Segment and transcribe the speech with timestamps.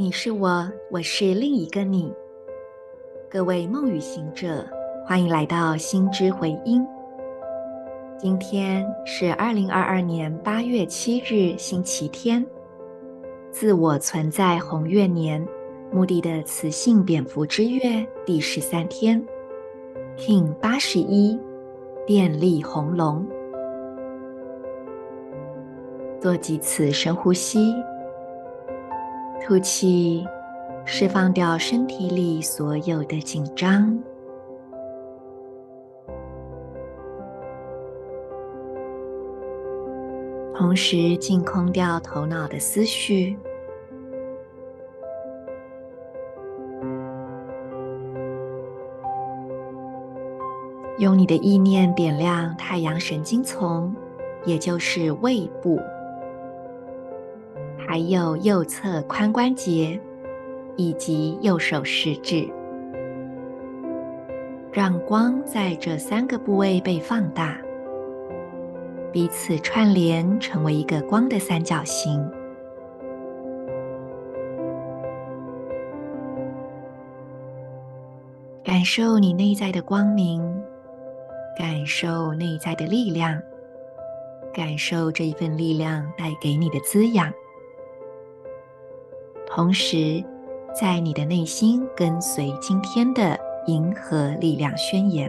[0.00, 2.10] 你是我，我是另一个你。
[3.28, 4.66] 各位梦与行者，
[5.04, 6.82] 欢迎来到心之回音。
[8.18, 12.42] 今天是二零二二年八月七日，星期天。
[13.50, 15.46] 自我存在红月年，
[15.92, 19.22] 目的的磁性蝙蝠之月第十三天
[20.16, 21.38] ，King 八十一，
[22.06, 23.26] 电力红龙。
[26.18, 27.74] 做几次深呼吸。
[29.42, 30.24] 吐气，
[30.84, 33.98] 释放掉身体里所有的紧张，
[40.54, 43.36] 同时净空掉头脑的思绪，
[50.98, 53.92] 用你的意念点亮太阳神经丛，
[54.44, 55.80] 也就是胃部。
[57.90, 60.00] 还有右侧髋关节
[60.76, 62.48] 以及右手食指，
[64.72, 67.60] 让光在这三个部位被放大，
[69.10, 72.24] 彼此串联成为一个光的三角形。
[78.62, 80.40] 感受你内在的光明，
[81.58, 83.42] 感受内在的力量，
[84.54, 87.32] 感受这一份力量带给你的滋养。
[89.52, 90.22] 同时，
[90.72, 95.28] 在你的内心跟随今天的银河力量宣言：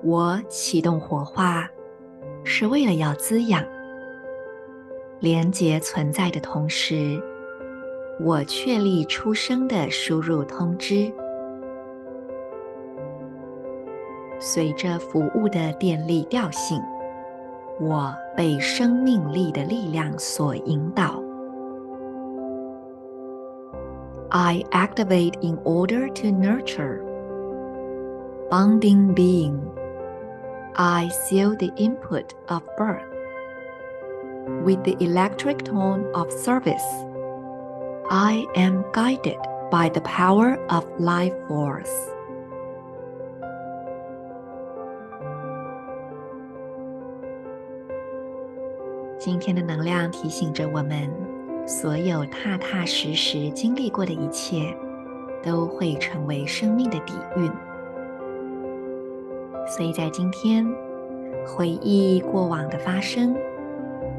[0.00, 1.68] 我启动火化，
[2.44, 3.64] 是为了要滋养、
[5.18, 7.20] 连接存在的同时，
[8.20, 11.12] 我确立出生的输入通知，
[14.38, 16.80] 随着服务的电力调性。
[17.79, 21.21] 我被生命力的力量所引导。
[24.29, 27.01] I activate in order to nurture.
[28.49, 29.59] Bonding being.
[30.75, 33.13] I seal the input of birth
[34.63, 36.83] with the electric tone of service.
[38.09, 39.37] I am guided
[39.71, 41.93] by the power of life force.
[49.28, 51.06] 今天的能量提醒着我们，
[51.66, 54.74] 所有踏踏实实经历过的一切，
[55.42, 57.52] 都会成为生命的底蕴。
[59.66, 60.66] 所以在今天，
[61.46, 63.36] 回忆过往的发生，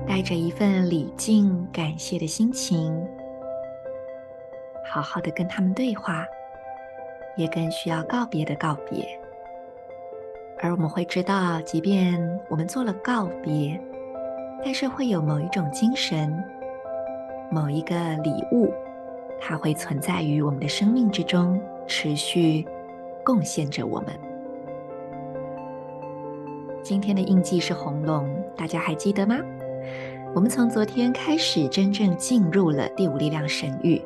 [0.08, 2.96] 带着一份礼敬、感谢的心情，
[4.86, 6.24] 好好的跟他们对话，
[7.36, 9.10] 也跟需要告别的告别。
[10.62, 13.82] 而我们会知道，即便我们做了告别，
[14.64, 16.44] 但是会有某一种精神，
[17.50, 18.72] 某一个礼物，
[19.40, 22.66] 它会存在于我们的生命之中，持续
[23.24, 24.10] 贡献着我们。
[26.84, 29.38] 今天的印记是红龙，大家还记得吗？
[30.36, 34.02] 我们从昨天开始真正进入了第五力量神域。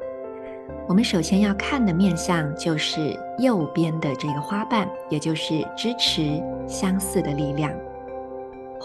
[0.87, 7.71] 我们首先要看的面向就是右边的这个花瓣，也就是支持相似的力量。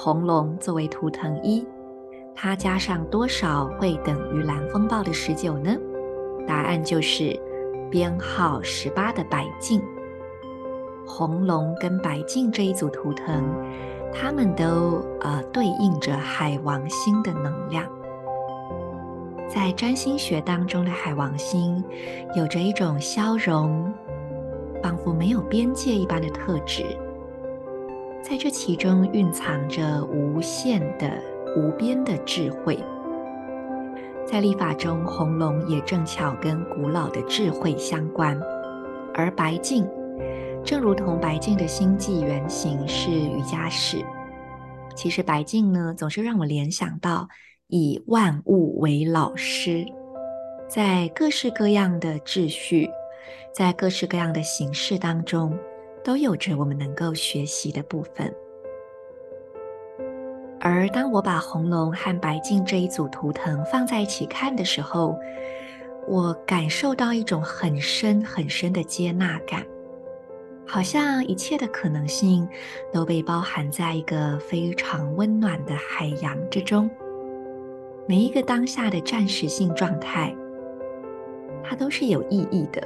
[0.00, 1.66] 红龙作为图腾一，
[2.32, 5.76] 它加上多少会等于蓝风暴的十九呢？
[6.46, 7.36] 答案就是
[7.90, 9.82] 编号十八的白镜。
[11.04, 13.42] 红龙跟白镜这一组图腾，
[14.14, 17.84] 它们都呃对应着海王星的能量。
[19.48, 21.82] 在占星学当中的海王星，
[22.36, 23.92] 有着一种消融，
[24.80, 26.84] 仿佛没有边界一般的特质。
[28.28, 31.10] 在这其中蕴藏着无限的、
[31.56, 32.78] 无边的智慧。
[34.26, 38.38] 在历法中，红龙也正巧跟古老的智慧相关。
[39.14, 39.88] 而白净，
[40.62, 44.04] 正如同白净的星际原型是瑜伽士。
[44.94, 47.26] 其实白净呢，总是让我联想到
[47.68, 49.86] 以万物为老师，
[50.68, 52.90] 在各式各样的秩序，
[53.54, 55.58] 在各式各样的形式当中。
[56.02, 58.34] 都有着我们能够学习的部分，
[60.60, 65.18] 而当我把红龙和白镜这一组图腾放在一起看的时候，
[66.06, 69.64] 我感受到一种很深很深的接纳感，
[70.66, 72.48] 好像一切的可能性
[72.92, 76.88] 都被包含在一个非常温暖的海洋之中，
[78.06, 80.34] 每一个当下的暂时性状态，
[81.62, 82.82] 它都是有意义的，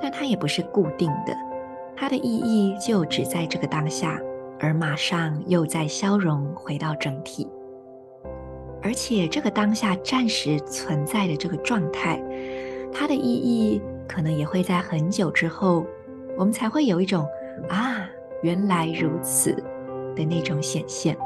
[0.00, 1.47] 但它也不是固定的。
[2.00, 4.20] 它的意义就只在这个当下，
[4.60, 7.48] 而马上又在消融回到整体。
[8.80, 12.22] 而且这个当下暂时存在的这个状态，
[12.92, 15.84] 它的意义可能也会在很久之后，
[16.36, 17.26] 我们才会有一种
[17.68, 18.08] 啊，
[18.42, 19.52] 原来如此
[20.14, 21.16] 的那种显现。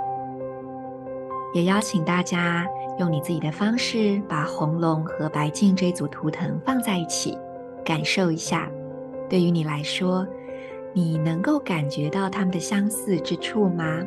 [1.53, 2.67] 也邀请大家
[2.99, 7.37] 用你自己的方式，把红龙和白镜这组图腾放在一起，
[7.85, 8.71] 感受一下。
[9.29, 10.27] 对于你来说，
[10.94, 14.05] 你能够感觉到它们的相似之处吗？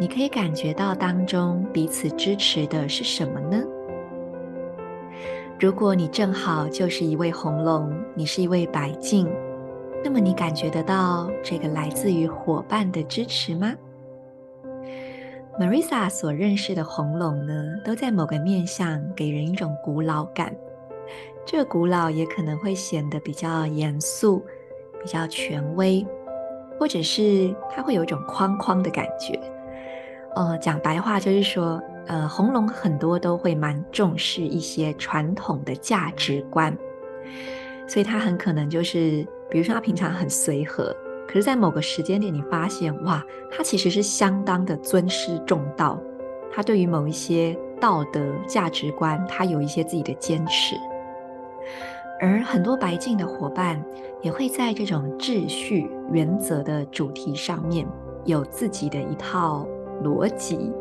[0.00, 3.62] 你可以感觉到当中彼此支持的是什么呢？
[5.58, 9.30] 如果你正好就是一位红龙，你是一位白镜，
[10.02, 13.74] 那么你感觉得到这个来自于伙伴的支持吗
[15.58, 17.52] ？Marisa 所认识的红龙呢，
[17.84, 20.56] 都在某个面向给人一种古老感。
[21.44, 24.42] 这古老也可能会显得比较严肃、
[25.02, 26.06] 比较权威，
[26.78, 29.38] 或者是它会有一种框框的感觉。
[30.36, 36.76] 呃，讲白话就是说，呃，红龙很多都会蛮重视一些传统的价值观，
[37.88, 40.94] 所以他很可能就是，比如说他平常很随和，
[41.26, 46.00] 可是，在某个时间点，你发现哇，他其实是相当的尊师重道，
[46.52, 50.76] 他对于某一些道德价值观，他有一些自己的坚持，
[52.20, 53.82] 而很多白净的伙伴
[54.22, 57.86] 也会在这种秩序原则的主题上面
[58.24, 59.66] 有自己的一套。
[60.02, 60.72] 逻辑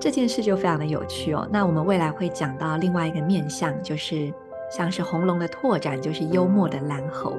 [0.00, 1.46] 这件事就非常的有趣哦。
[1.48, 4.34] 那我们未来会讲到另外一个面向，就是
[4.68, 7.36] 像是红龙的拓展，就是幽默的蓝猴。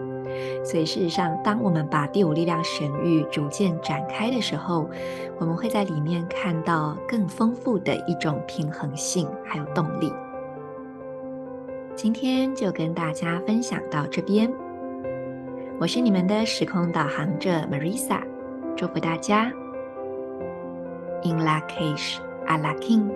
[0.63, 4.89] 所以事实上，当我们把第五力量神域逐渐展开的时候，
[5.41, 10.09] 我们会在里面看到更丰富的一种平衡性还有动力。
[11.95, 14.51] 今天就跟大家分享到这边，
[15.79, 18.19] 我是你们的时空导航者 Marisa，
[18.75, 19.49] 祝福大家。
[21.23, 23.09] In lak'ech ala king